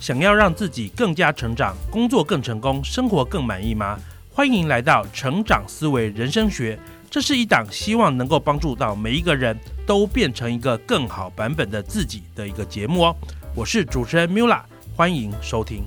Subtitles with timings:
[0.00, 4.00] 想要让自己更加成长，工作更成功，生活更满意吗？
[4.32, 6.78] 欢迎来到成长思维人生学，
[7.10, 9.54] 这是一档希望能够帮助到每一个人
[9.86, 13.16] 都变成一个更好版本的自己的一个节目哦。
[13.54, 14.62] 我是主持人 Mula，
[14.96, 15.84] 欢迎收听。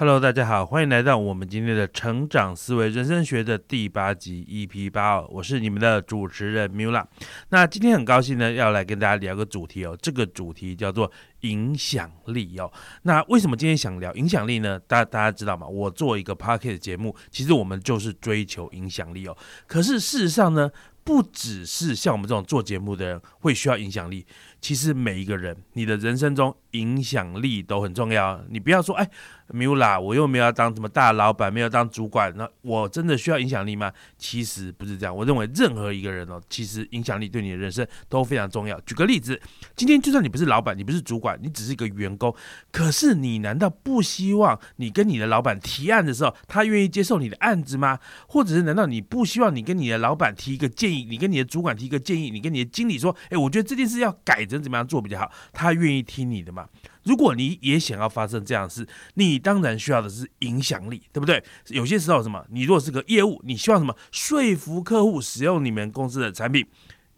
[0.00, 7.04] Hello，大家好，欢迎来到我们今天的成长思维人生学的第八集 EP 八哦，我是你们的主持人 Mula。
[7.50, 12.72] 那今天很高兴呢，要来跟大家聊个主题哦，这个主题叫做影响力哦。
[13.02, 14.80] 那为什么今天想聊影响力呢？
[14.86, 15.68] 大大家知道吗？
[15.68, 19.36] 我做一个 p a r k e t 节目，其实我们就是追求影响力哦。
[19.66, 20.70] 可是事实上呢，
[21.04, 24.24] 不只是像我们这种做节目的人会需要影响力，
[24.60, 28.42] 其实每一个人，你的人生中影响力都很重要。
[28.48, 29.08] 你不要说，哎。
[29.52, 33.92] 没有啦，我又没有要当什么大老板，没有当主管，那我真的需要影响力吗？
[34.16, 35.16] 其实不是这样。
[35.16, 38.80] 我认为任何一个人哦，其实影响力对你的人生都非常重要。
[38.82, 39.42] 举个例子，
[39.74, 42.32] 今天就算你不是老板，你不是主管，你只是一个员工，
[42.70, 47.98] 可是你难道不希望你跟你的老板提案的时候，他愿意接受你的案子吗？
[48.28, 56.68] 或者是难道你不希望你跟你的老板提一个建议，你跟你的主管提一个建议，你跟你的经理说，哎，我觉得这件事要改人怎么样做比较好，他愿意听你的吗？
[57.04, 61.42] 如果你也想要发生这样的事，你当然需要的是影响力，对不对？
[61.68, 66.66] 有些时候什么，你如果是个业务，你希望什么说服客户使用你们公司的产品。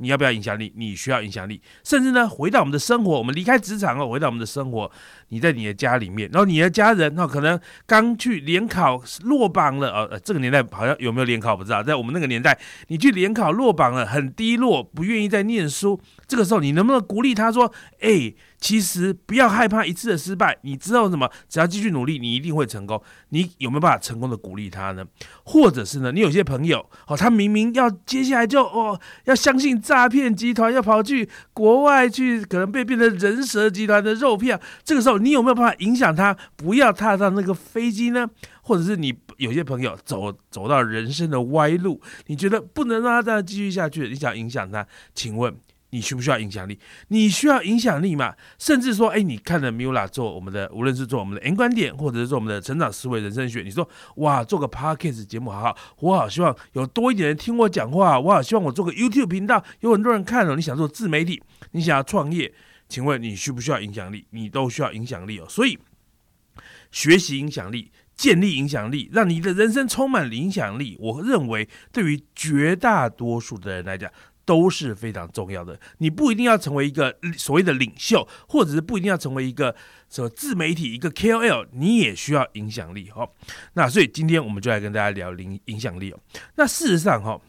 [0.03, 0.73] 你要不要影响力？
[0.77, 4.91] 你需要影响力，甚至呢，回到我们的生活，我们离开职场哦，回到我们的生活，
[5.29, 18.35] 你在你的家里面，然后你的家人那，可能刚去联考落榜了，呃，这个年代好像有没有联考不知道，在我们那个年代，你去联考落榜了，很低落，不愿意再念书，这个时候你能不能鼓励他说，哎？
[18.63, 21.29] 其实不要害怕一次的失败，你知道什么？
[21.49, 23.03] 只要继续努力，你一定会成功。
[23.31, 25.05] 你有没有办法成功的鼓励他呢？
[25.45, 26.13] 或者是呢？
[26.13, 34.61] 你有些朋友哦，他明明要接下来就哦，要相信诈骗集团，要跑去国外去，可能被变成人蛇集团的肉票。
[34.85, 38.31] 这个时候，你有没有办法影响他不要踏上那个飞机呢？
[38.63, 44.87] 或者是你有些朋友走走到人生的歪路，你觉得不能让他这样继续下去，你想影响他？
[45.13, 45.53] 请问？
[45.93, 46.79] 你需不需要影响力？
[47.09, 48.35] 你需要影响力嘛？
[48.59, 53.87] 甚至说，哎，你看了 Mula 做我们的，无论是做我们的 N 观点，或者是做我们的成长思维人生学，你说，
[54.17, 60.57] 哇，做个 Podcast 节目好好，我好希望有多一点人听我讲话，我好希望我做个 YouTube 频道，有很多人看了。
[60.57, 61.43] 你想做自媒体，
[61.73, 62.53] 你想要创业，
[62.89, 64.27] 请问你需不需要影响力？
[64.31, 65.47] 你都需要影响力哦。
[65.47, 65.79] 所以，
[66.91, 70.97] 学习影响力，建立影响力，让你的人生充满影响力。
[70.99, 74.11] 我认为，对于绝大多数的人来讲，
[74.45, 75.79] 都是非常重要的。
[75.99, 79.75] 你不一定要成为一个所谓的领袖，或者是不一定要成为一个
[80.09, 83.31] 什么自媒体、一个 KOL，你也需要影响力哦。
[83.75, 86.19] 那所以今天我们就来跟大家聊影影响力哦。
[86.57, 87.41] 那事实上哈，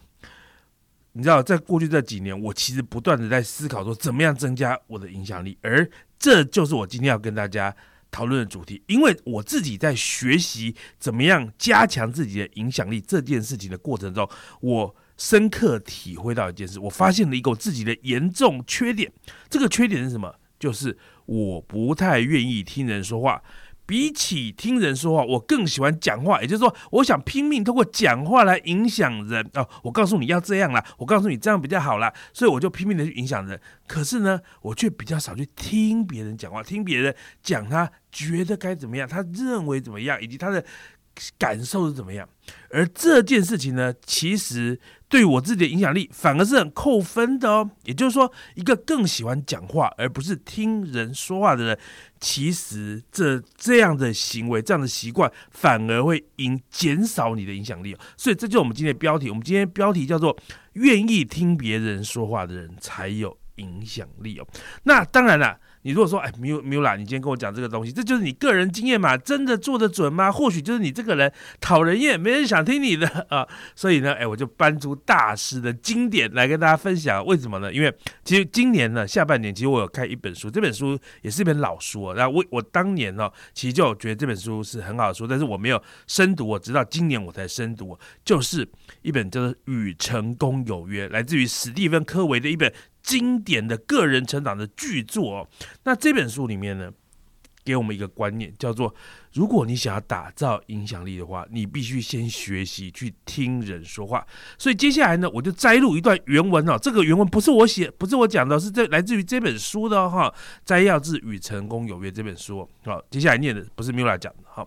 [1.14, 5.90] 你知道，在过去这几年，我其实不断的在思考说，怎么样增加我的影响力，而
[6.20, 7.76] 这就是我今天要跟大家
[8.12, 8.84] 讨论的主题。
[8.88, 14.30] 因为我自己在学习怎么样加强自己的影响力这件事情的过程中，
[14.62, 14.96] 我。
[15.18, 19.12] 深刻体会到一件事，我发现了一个我自己的严重缺点。
[19.50, 20.36] 这个缺点是什么？
[20.60, 23.42] 就是我不太愿意听人说话。
[23.86, 26.42] 比起听人说话，我更喜欢讲话。
[26.42, 29.68] 也就是说，我想拼命通过讲话来影响人啊！
[29.84, 33.60] 我告诉你要这样啦，我告诉你这样比较好啦，所以我就拼命的去影响人。
[33.86, 40.64] 可是呢，我却比较少去听别人讲话，听别人讲他觉得该怎么样，他认为怎么样，以及他的。
[41.38, 42.28] 感受是怎么样？
[42.70, 47.70] 而这件事情呢，其实对我自己的影响力反而是很扣分的哦。
[47.84, 51.80] 也就是说，一个更喜欢讲话而不是听人说话的人，
[52.20, 57.96] 其实这这样的行为、这样的习惯，反而会影减少你的影响力。
[58.18, 59.30] 所以，这就是我们今天的标题。
[59.30, 60.38] 我们今天标题叫做
[60.74, 64.48] “愿意听别人说话的人才有影响力”哦。
[64.84, 65.60] 那当然了。
[65.84, 69.16] 你如果说，哎，米米拉，你今天跟我讲这个东西，这就是你个人经验嘛？
[69.18, 70.32] 真的做得准吗？
[70.32, 73.48] 或许就是你这个人讨人厌，没人想听你的 啊。
[73.76, 77.26] 所以呢，哎，我就搬出大师的经典来跟大家分享。
[77.26, 77.72] 为什么呢？
[77.72, 82.14] 因为其实今年呢，下半年其实我有看一本书，这本书也是一本老书。
[82.14, 88.68] 然后我我当年呢，其实就觉得这本书是很好的书，但是我没有深读，我直到今年我才深读，就是
[89.02, 92.72] 一本叫做《与成功有约》，来自于史蒂芬·科维的一本。
[93.04, 95.48] 经典的个人成长的巨作哦，
[95.84, 96.90] 那这本书里面呢，
[97.66, 98.96] 给我们一个观念，叫做
[99.34, 104.26] 如果你想要打造影响力的话，你必须先学习去听人说话。
[104.58, 110.34] 所以接下来呢，我就摘录一段原文哦，这个原文不是我写，不是我讲的，是这来自于这本书的哈，
[110.64, 112.68] 摘要自《与成功有约》这本书。
[112.86, 114.66] 好，接下来念的不是 Mila 讲的哈，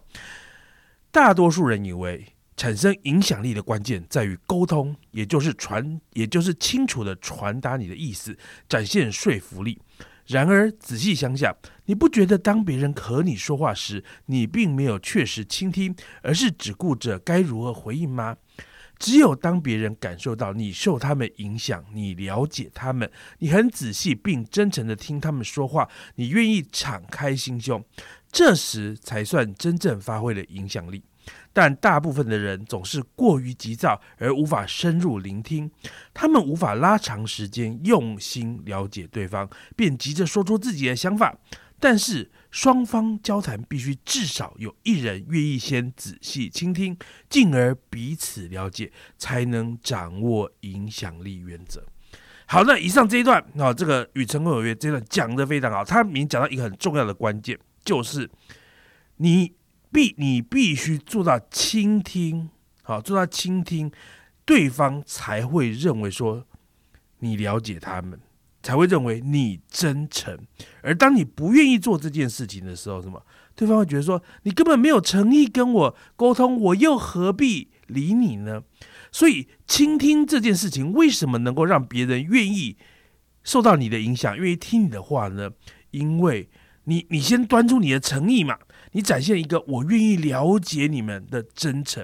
[1.10, 2.26] 大多数人以为。
[2.56, 8.36] 产生影响力的关键在于沟通，也就是传，也就是清楚的传达你的意思，
[8.68, 9.78] 展现说服力。
[10.26, 11.54] 然而仔细想想，
[11.84, 18.36] 你不觉得当别人和你说话时，你并没有确实倾听，而是只顾着该如何回应吗？
[18.98, 23.08] 只有当别人感受到你受他们影响，你了解他们，
[23.38, 27.84] 你很仔细并真诚的听他们说话，你愿意敞开心胸，
[28.32, 31.04] 这时才算真正发挥了影响力。
[31.56, 35.70] 但大部分的人总是过于急躁，而无法深入聆听。
[36.12, 41.34] 他们无法拉长时间，用心了解对方，便急着说出自己的想法。
[41.80, 46.94] 但是双方交谈必须至少有一人愿意先仔细倾听，
[47.30, 51.82] 进而彼此了解，才能掌握影响力原则。
[52.44, 55.82] 好那，以上这一段啊，这个与成功有约这段讲的非常好。
[55.82, 58.30] 他明讲到一个很重要的关键，就是
[59.16, 59.54] 你。
[59.96, 62.50] 必你必须做到倾听，
[62.82, 63.90] 好做到倾听，
[64.44, 66.44] 对方才会认为说
[67.20, 68.20] 你了解他们，
[68.62, 70.38] 才会认为你真诚。
[70.82, 73.24] 而当你不愿意做这件事情的时候，什么？
[73.54, 78.62] 对方会觉得说你根本没有诚意跟我沟通，我又何必理你呢？
[79.10, 82.76] 所以，倾听这件事情为什么能够让别人愿意
[83.42, 85.52] 受到你的影响，愿意听你的话呢？
[85.90, 86.50] 因为
[86.84, 88.58] 你你先端出你的诚意嘛。
[88.96, 92.02] 你展现一个我愿意了解你们的真诚，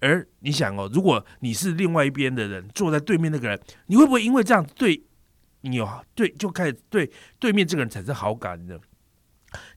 [0.00, 5.04] 而你想哦，如果你是另外一边的人，坐在对面那个人，你会不会因为这样对
[5.60, 7.08] 你有对就开始对
[7.38, 8.76] 对面这个人产生好感呢？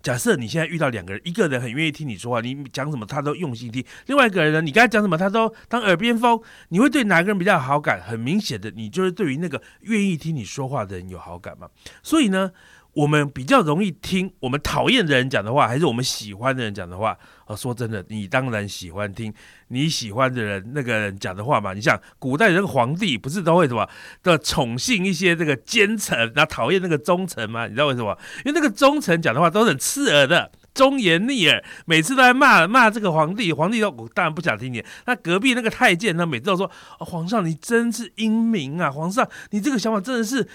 [0.02, 6.42] 假设你现在遇到两个人，一个人很愿意听你说话，你讲什么他都用心听；另外一个人呢，你跟他讲什么他都当耳边风。
[6.70, 8.02] 你会对哪个人比较有好感？
[8.02, 11.70] 很明显的，你就是对于那个愿意听你说话的人有好感嘛。
[12.02, 12.52] 所以呢？
[12.96, 17.18] 我们比较容易听我们讨厌的人讲的话，还是我们喜欢的人讲的话？
[17.46, 19.32] 哦，说真的，你当然喜欢听
[19.68, 21.74] 你喜欢的人那个人讲的话嘛。
[21.74, 23.88] 你像古代人皇帝不是都会什么
[24.24, 27.68] 的宠幸一些这个奸臣，然后讨厌那个忠臣吗？
[27.68, 28.18] 你知道为什么？
[28.46, 34.82] 因为那个忠臣讲的话都很刺耳的，忠言逆耳，每次都在骂骂这个皇帝，皇帝都当然不想听你。
[35.06, 40.48] 那隔壁那个太监呢，每次都说：“皇上你真是英明啊，皇上你这个想法真的是。”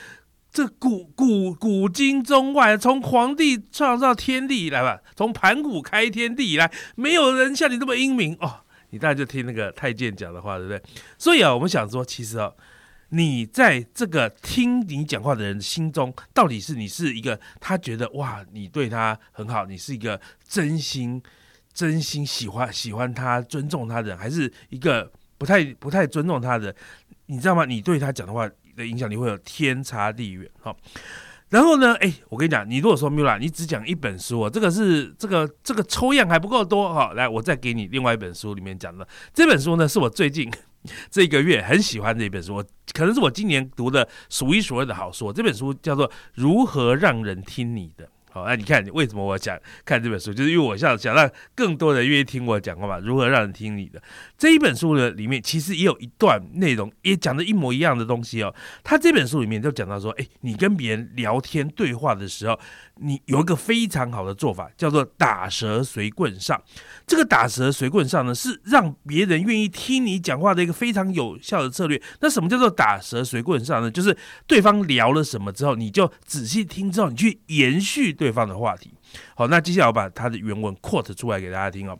[0.52, 8.60] 这古古古今中外，从皇帝创造天地以来吧，从盘古开天地以来，没有人像你这么英明哦。
[8.90, 10.82] 你大家就听那个太监讲的话，对不对？
[11.16, 12.52] 所以啊，我们想说，其实啊，
[13.10, 21.22] 你在这个听你讲话的人心中，到底是你是一个他觉得哇，你对他很好，你是一个真心
[21.72, 26.74] 真心喜欢喜欢他、尊重他的人，还是一个不太不太尊重他的？
[27.26, 27.64] 你知道吗？
[27.64, 28.50] 你对他讲的话。
[28.80, 30.74] 的影响力会有天差地远，好，
[31.50, 40.50] 然后呢，哎，我跟你讲，你如果说 Mila，你只讲一本书，这个是这个这个抽样还不够多哈，来，我再给你另外一本书里面讲的，这本书呢是我最近
[41.10, 48.06] 这个月很喜欢的一本书，可能是我今年读的数一数二的好书，这本书叫做《如何让人听你的》。
[48.32, 52.98] 好，那你看为什么我想看这本书，就是因为我想想让更多人愿意听我讲话嘛。
[52.98, 54.00] 如何让人听你的
[54.38, 55.10] 这一本书呢？
[55.10, 58.54] 里面其实也有一段内容，也讲的一模一样的东西哦。
[58.84, 62.58] 他这本书里面就讲到说，哎，你跟别人聊天对话的时候。
[63.00, 66.60] 你有一个非常好的做法，叫做打蛇随棍上。
[67.06, 72.00] 这个打蛇随棍上呢，是让别人愿意听你讲话的一个非常有效的策略。
[72.20, 73.90] 那什么叫做打蛇随棍上呢？
[73.90, 74.16] 就是
[74.46, 78.92] 对方聊了什么之后，你就仔细听之后，你去延续对方的话题。
[79.34, 81.98] 好，那接下来我把他的原文 quote 出来给大家听哦。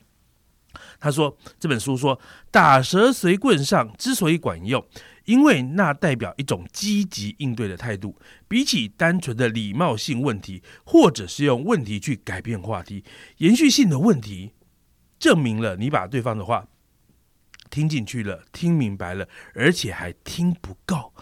[0.98, 4.84] 他说这本书说，打蛇随棍上之所以管用。
[5.26, 8.16] 因为那代表一种积极应对的态度，
[8.48, 13.04] 比起单纯的礼貌性问题，或者是用问题去改变话题，
[13.36, 14.54] 延续性的问题，
[15.20, 16.66] 证明了你把对方的话
[17.68, 21.12] 听进去了，听明白了，而且还听不够。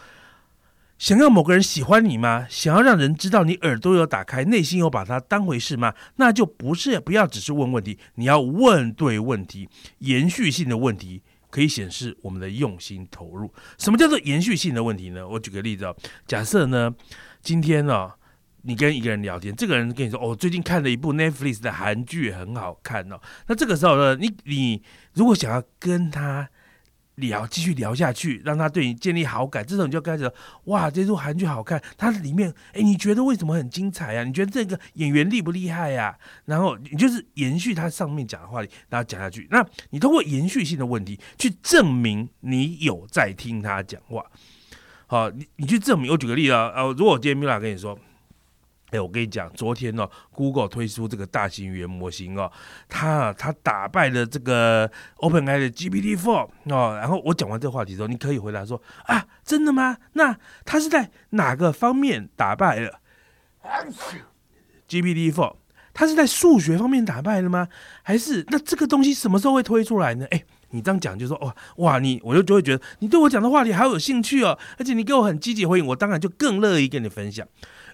[0.98, 2.46] 想要某个人喜欢你吗？
[2.50, 5.94] 想要让人知道你耳朵有打开，内心有把他当回事吗？
[6.16, 11.22] 那就不是不要只是问问题，你要问对问题，延续性的问题。
[11.50, 13.50] 可以显示我们的用心投入。
[13.78, 15.26] 什么叫做延续性的问题呢？
[15.26, 16.94] 我举个例子哦，假设呢，
[17.40, 18.10] 今天呢，
[18.62, 23.18] 你跟一个人聊天，这个人跟你说，哦，最近看了一部 Netflix 的韩剧，很好看哦。
[23.46, 24.82] 那这个时候呢，你你
[25.14, 26.50] 如果想要跟他。
[27.18, 30.30] 聊继续聊下去，让他对你建立好感，这时候你就开始
[30.64, 34.24] 哇，这部韩剧好看，它里面哎，你觉得为什么很精彩呀？
[34.24, 36.16] 你觉得这个演员厉不厉害呀？
[36.46, 39.46] 然后你就是延续他上面讲的话题，然后讲下去。
[39.50, 44.24] 那你通过延续性的问题去证明你有在听他讲话。
[45.06, 46.10] 好，你你去证明。
[46.10, 47.98] 我举个例子啊，呃，如果我今天米拉跟你说。
[48.90, 52.50] 哎，我跟你讲，昨天哦，Google 推出这个大型语言模型哦，
[52.88, 56.96] 它它打败了这个 OpenAI 的 GPT-4 哦。
[56.96, 59.98] 然后我讲完这个话题之后，你可以回答说啊，真的吗？
[60.14, 63.00] 那它是在哪个方面打败了
[64.88, 65.56] ？GPT Four，
[65.92, 67.68] 它是在数学方面打败了吗？
[68.02, 70.26] 还是那这个东西什么时候会推出来呢？
[70.30, 77.46] 哎，你这样讲就说哇哇，你我就就会觉得你对我讲的话题好有兴趣哦，而且你给我很积极回应，我当然就更乐意跟你分享。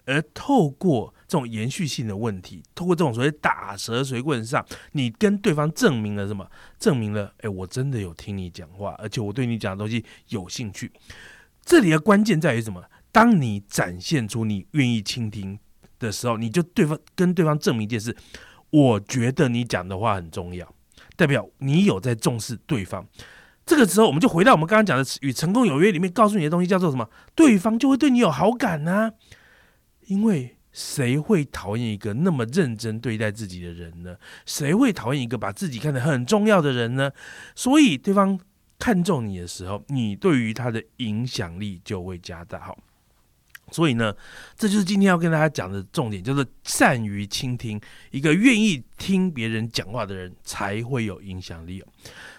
[0.07, 6.49] 而透过这种延续性的问题，透过这种所谓打蛇随棍上，你跟对方证明了什么？
[6.79, 10.93] 证明了哎，我真的有听你讲话，而且我对你讲的东西有兴趣。
[11.65, 12.83] 这里的关键在于什么？
[13.11, 15.59] 当你展现出你愿意倾听
[15.99, 18.15] 的时候，你就对方跟对方证明一件事：
[18.71, 20.75] 我觉得你讲的话很重要，
[21.17, 23.07] 代表你有在重视对方。
[23.65, 27.09] 这个时候，我们就回到我们刚刚讲的与成功有约里面告诉你的东西，叫做什么？
[27.35, 29.13] 对方就会对你有好感呢。
[30.07, 34.17] 因为谁会讨厌一个那么认真对待自己的人呢？
[34.45, 37.13] 谁会讨厌一个把自己看得很重要的人呢？
[37.55, 38.37] 所以，对方
[38.79, 42.59] 看重你的时候，你对于他的影响力就会加大。
[42.59, 42.77] 好，
[43.71, 44.13] 所以呢，
[44.57, 47.81] 这就是今天要跟大家讲的重点，就是善于倾听。
[48.11, 51.85] 一个愿意听别人讲话的人，才会有影响力。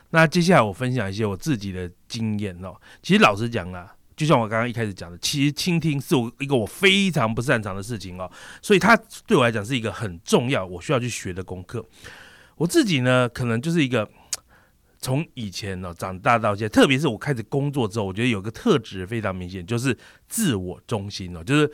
[0.10, 2.75] 那接下来我分享一些我自己的经验哦。
[3.01, 3.95] 其实老实讲啊。
[4.15, 8.31] 就像我刚刚一开始讲的，其实倾听是我一个我非常不擅长的事情哦，
[8.62, 8.95] 所以它
[9.27, 11.86] 对我来讲是一个很重要，我需要去学的功课。
[12.55, 14.10] 我自己呢，可能就是一个
[15.00, 21.69] 从以前呢长大到现在，特别是我开始工作之后，我觉得有个特质非常明显，就是自我中心哦，就是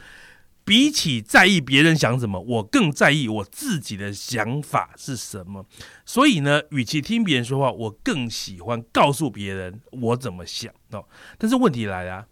[0.63, 5.65] 比起在意别人想什么，我更在意我自己的想法是什么。
[6.05, 11.05] 所以呢，与其听别人说话，我更喜欢告诉别人我怎么想哦。
[11.37, 12.27] 但是问题来了。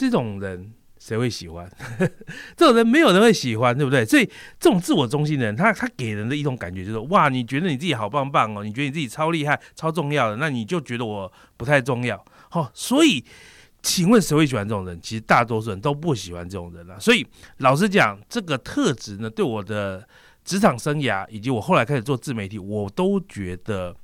[0.00, 1.68] 这种人谁会喜欢？
[2.56, 4.04] 这种人没有人会喜欢，对不对？
[4.04, 4.24] 所以
[4.60, 12.24] 这种自我中心的人，他他给人的一种感觉就是：哇，你觉得你自己好棒棒哦，你觉得你自己超厉害、超重要的，那你就觉得我不太重要。
[12.48, 13.24] 好，所以
[13.82, 14.98] 请问谁会喜欢这种人？
[15.00, 16.98] 其实大多数人都不喜欢这种人啊。
[16.98, 17.26] 所以
[17.58, 20.06] 老实讲，这个特质呢，对我的
[20.44, 23.94] 职场生涯以及我后来开始做自媒体，我都觉得。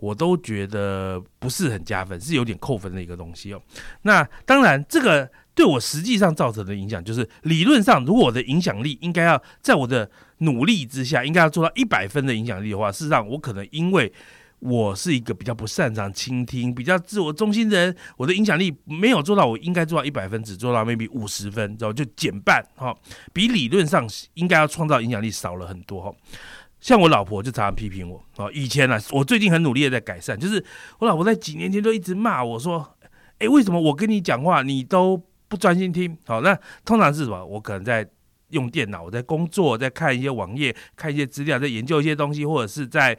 [0.00, 3.60] 我都觉得不是很加分，是有点扣分的一个东西哦。
[4.02, 10.08] 那当然，这个对我实际上造成的影响，就是理论上，如果我的影响力应该要在我的
[10.38, 14.12] 努力之下，应该要做到一百分的影响力的话，事实上，我可能因为
[14.60, 22.94] 我是一个比较不擅长倾听、比较自我中心的人，我的影响力没有做到我应该做到一百分，只做到 maybe 五十分，然后就减半哈，
[23.32, 26.12] 比理论上应该要创造影响力少了很多哈。
[26.80, 30.64] 像我老婆就常常批评我啊，以前呢，我最近很努力的在改善，就是
[31.00, 32.96] 我老婆在几年前都一直骂我说，
[33.38, 36.16] 哎，为什么我跟你讲话你都不专心听？
[36.24, 37.44] 好，那通常是什么？
[37.44, 38.08] 我可能在
[38.50, 43.18] 用电脑，我在工作，在看一些网页，看一些资料，在研究一些东西，或者是在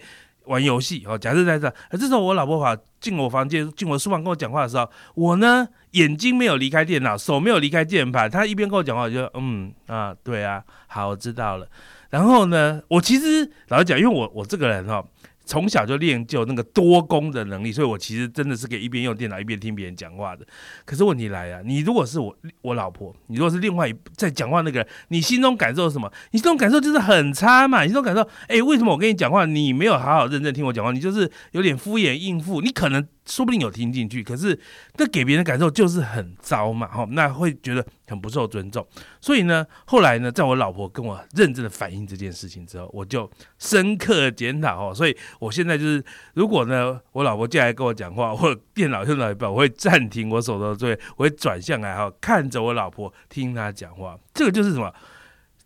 [0.49, 1.03] 玩游戏。
[1.07, 11.67] 哦，假设在这，而这时候我老婆跑进我房间，进我书房跟我讲话的时候，我呢眼睛没有离开电脑，手没有离开键盘，她一边跟我讲话，我就嗯啊，对啊，好，我知道了。
[12.09, 15.05] 然后呢，我其实老实讲，因为我我这个人哦。
[15.49, 20.45] 从小就练就那个多功的能力，所以我其实真的是可以一边用电脑一边听别人讲话的。
[20.85, 26.11] 可是问题来了，你如果是我我老婆，你如果是另外一在讲话那个人，你心中感受是什么？
[26.33, 27.81] 你这种感受就是很差嘛。
[27.81, 32.61] 你这种感受，哎，为什么我跟你讲话，你没有好好认真听我讲话，你就是有点敷衍应付？
[32.61, 34.59] 你可能说不定有听进去，可是
[34.97, 38.85] 那给别人感受就是很糟嘛，哈，那会觉得很不受尊重。
[39.21, 45.15] 所以呢，后来呢，在我老婆跟我认真的反映这件事情之后，我就深刻检讨哦，所以。
[45.39, 54.17] 我现在就是，如果呢，我老婆进来跟我讲话，或电脑用到一半，我会暂停我手头的作业，我会转向来哈，看着我老婆听她讲话。
[54.33, 54.91] 这个就是什么？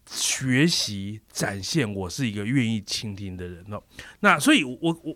[0.06, 3.82] 学习展现我是一个愿意倾听的人哦。
[4.20, 5.16] 那所以，我我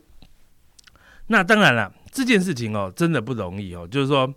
[1.27, 3.87] 那当然了，这件事情哦，真的不容易哦。
[3.87, 4.33] 就是说，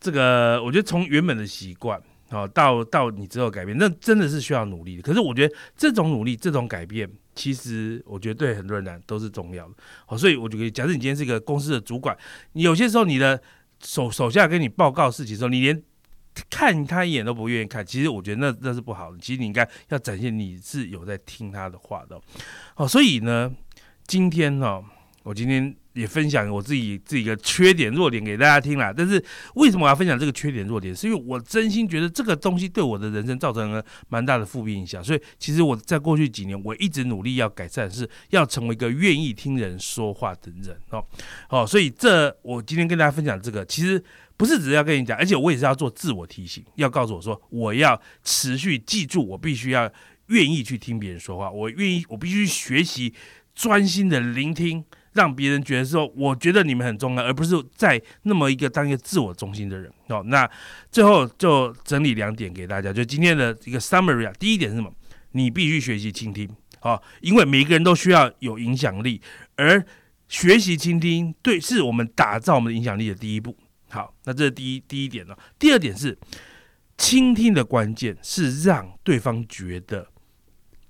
[0.00, 5.02] 这个我觉得从原本的习惯哦，到到你之后改变，那真的是需要努力的。
[5.02, 7.10] 可是我觉得这种努力，这种改变。
[7.34, 9.74] 其实我觉得对很多人来都是重要的，
[10.06, 12.16] 好，所以我就可以假设你今天是一个公司的主管，
[12.52, 13.38] 你有些时候你的
[13.84, 15.82] 手手下跟你报告事情的时候，你连
[16.48, 19.18] 看他一眼都不愿意看，其实我觉得那那是不好的。
[19.18, 22.18] 其实你应该要展现你是有在听他的话的，
[22.74, 23.54] 好，所以呢，
[24.06, 24.82] 今天呢，
[25.26, 25.76] 我今天。
[25.96, 28.92] 也分享我自己自己的缺点弱点给大家听啦。
[28.94, 29.14] 但是
[29.54, 30.94] 为什么我要分享这个缺点弱点？
[30.94, 35.02] 是因为我真心觉得这个东西对我的人生造成了蛮大的负面影响。
[35.02, 41.02] 所以其实我在过去几年，我一直努力要改善，是要成为一个愿意听人说话的人哦。
[41.48, 44.04] 哦，所以这我今天跟大家分享这个，其实
[44.36, 49.90] 不是只是要跟你讲，而且我也是要做自我提醒，要告诉我说，我要持续记住，我必须要
[50.26, 53.14] 愿意去听别人说话，我愿意，我必须学习
[53.54, 54.84] 专心的聆听。
[55.16, 60.22] 让别人觉得说，我觉得你们很重要，而不是在那么一个当一个自我中心的人哦。
[60.26, 60.48] 那
[60.92, 64.32] 最后就整理两点给大家，就今天的一个 summary 啊。
[64.38, 64.92] 第一点是什么？
[65.32, 66.48] 你必须学习倾听
[66.82, 69.20] 哦，因为每个人都需要有影响力，
[69.56, 69.84] 而
[70.28, 73.56] 学习倾听对是我们打造我们的影响力的第一步。
[73.88, 75.38] 好，那这是第一第一点了。
[75.58, 76.16] 第二点是。
[76.98, 80.08] 倾听的关键是让对方觉得，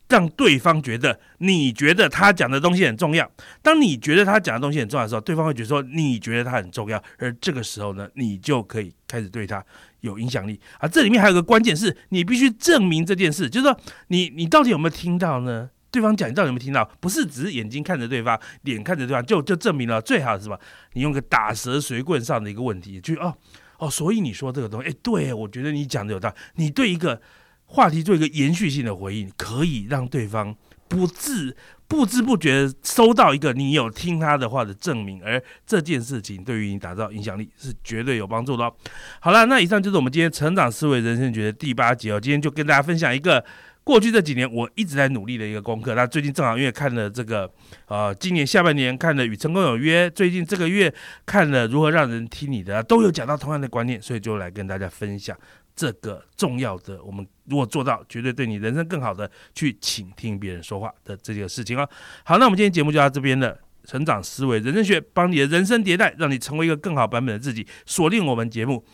[0.09, 3.29] 让对方觉得你觉得他讲的东西很重要。
[3.63, 9.65] 当你觉得他讲的东西很重要的时候，对方会觉得说你觉得他很重要，而这个时候呢，你就可以开始对他
[10.01, 10.61] 有影响力。
[10.79, 15.71] 啊，这里面还有个关键是你必须证明这件事，就是说你你到底有没有听到呢？
[15.91, 16.85] 对方讲你到底有没有听到？
[17.01, 20.59] 不是只是眼睛看着对方，脸看着对方，就就证明了最好是什么？
[20.93, 23.35] 你用个打蛇随棍上的一个问题，就哦。
[23.79, 26.35] 哦，所以你说这个东西，哎，对我觉得你讲的有道理。
[26.55, 27.21] 你对一个
[27.67, 30.55] 话题做一个延续性的回应，可以让对方
[30.89, 31.57] 不自
[31.89, 38.73] 不知不觉收到一个你有听他的话的证明，而这件事情对于你打造影响力是绝对有帮助的。
[39.21, 42.21] 好了，那以上就是我们今天成长思维人生学的第八集哦。
[42.21, 43.45] 今天就跟大家分享一个。
[43.85, 45.95] 过去这几年，我一直在努力的一个功课。
[45.95, 47.49] 那最近正好因为看了这个，
[47.87, 50.93] 呃，今年下半年看了《与成功有约》，最近这个月
[51.25, 55.39] 看了《如何让人听你的》，都有讲到同样的观念，所以就来跟大家分享
[55.77, 57.01] 这个重要的。
[57.05, 61.89] 我们如果做到，绝对对你人生更好的去倾听别人说话的这个事情哦。
[62.25, 63.57] 好，那我们今天节目就到这边了。
[63.85, 67.65] 成长思维人生学，帮你的人生迭代，让你成为一个更好版本的自己。
[67.85, 68.85] 锁定我们节目。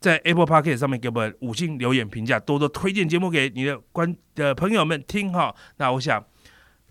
[0.00, 5.54] 在 Apple Podcast 上面给我们五星留言评价，多多推荐节目给你的观的朋友们听哈。
[5.76, 6.24] 那我想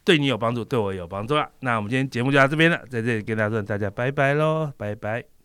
[0.05, 1.49] 对你有帮助，对我有帮助了。
[1.61, 5.38] 那我们今天节目就到这边了，在这里跟大家说大家拜拜喽，拜拜。